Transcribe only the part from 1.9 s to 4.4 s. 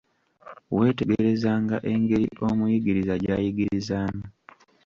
engeri omuyigiriza gy'ayigirizaamu.